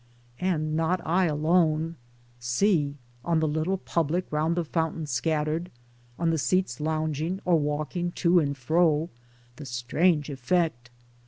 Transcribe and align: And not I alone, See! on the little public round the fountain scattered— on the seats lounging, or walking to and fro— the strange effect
And 0.39 0.75
not 0.75 0.99
I 1.05 1.25
alone, 1.25 1.95
See! 2.39 2.97
on 3.23 3.39
the 3.39 3.47
little 3.47 3.77
public 3.77 4.25
round 4.31 4.57
the 4.57 4.65
fountain 4.65 5.05
scattered— 5.05 5.69
on 6.17 6.31
the 6.31 6.39
seats 6.39 6.79
lounging, 6.79 7.39
or 7.45 7.59
walking 7.59 8.11
to 8.13 8.39
and 8.39 8.57
fro— 8.57 9.11
the 9.57 9.65
strange 9.67 10.31
effect 10.31 10.89